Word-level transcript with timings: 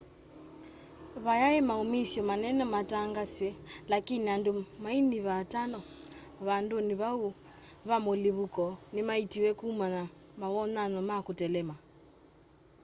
va 1.23 1.33
yaĩ 1.41 1.59
maũũmĩsya 1.67 2.21
manene 2.29 2.63
maatangaswa 2.73 3.49
laĩkĩnĩ 3.89 4.27
andũ 4.35 4.51
maĩnyĩva 4.83 5.31
atano 5.41 5.79
vandũnĩ 6.45 6.93
vaũ 7.01 7.27
va 7.87 7.95
mũlĩvũko 8.05 8.65
nĩmaĩĩtĩwe 8.93 9.49
kũman 9.59 9.91
na 9.97 10.03
mawonyanyo 10.39 10.99
ma 11.09 11.15
kũtelema 11.25 11.75